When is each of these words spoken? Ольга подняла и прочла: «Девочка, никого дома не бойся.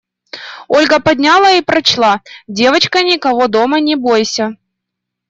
Ольга 0.67 0.99
подняла 0.99 1.51
и 1.51 1.61
прочла: 1.61 2.23
«Девочка, 2.47 3.03
никого 3.03 3.47
дома 3.47 3.79
не 3.79 3.95
бойся. 3.95 4.57